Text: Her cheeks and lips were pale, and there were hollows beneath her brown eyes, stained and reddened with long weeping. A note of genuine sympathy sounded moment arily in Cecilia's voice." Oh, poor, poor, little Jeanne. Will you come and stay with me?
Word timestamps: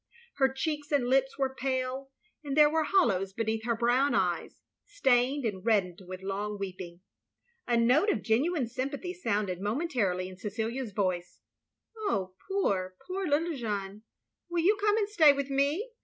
Her 0.37 0.51
cheeks 0.51 0.91
and 0.91 1.07
lips 1.07 1.37
were 1.37 1.53
pale, 1.53 2.09
and 2.43 2.57
there 2.57 2.71
were 2.71 2.85
hollows 2.85 3.33
beneath 3.33 3.65
her 3.65 3.75
brown 3.75 4.15
eyes, 4.15 4.63
stained 4.83 5.45
and 5.45 5.63
reddened 5.63 6.01
with 6.07 6.23
long 6.23 6.57
weeping. 6.57 7.01
A 7.67 7.77
note 7.77 8.09
of 8.09 8.23
genuine 8.23 8.65
sympathy 8.67 9.13
sounded 9.13 9.61
moment 9.61 9.93
arily 9.93 10.27
in 10.27 10.37
Cecilia's 10.37 10.91
voice." 10.91 11.39
Oh, 12.07 12.33
poor, 12.49 12.95
poor, 13.05 13.27
little 13.27 13.55
Jeanne. 13.55 14.01
Will 14.49 14.63
you 14.63 14.75
come 14.81 14.97
and 14.97 15.07
stay 15.07 15.33
with 15.33 15.51
me? 15.51 15.91